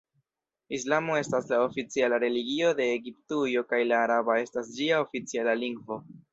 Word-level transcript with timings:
Islamo 0.77 1.17
estas 1.19 1.51
la 1.51 1.59
oficiala 1.65 2.19
religio 2.25 2.73
de 2.81 2.89
Egiptujo 2.95 3.65
kaj 3.75 3.85
la 3.93 4.03
araba 4.09 4.41
estas 4.49 4.75
ĝia 4.81 5.07
oficiala 5.07 5.59
lingvo. 5.65 6.05